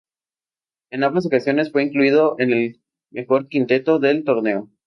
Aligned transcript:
En 0.89 1.03
ambas 1.03 1.27
ocasiones 1.27 1.71
fue 1.71 1.83
incluido 1.83 2.35
en 2.39 2.51
el 2.51 2.81
mejor 3.11 3.47
quinteto 3.49 3.99
del 3.99 4.23
torneo. 4.23 4.67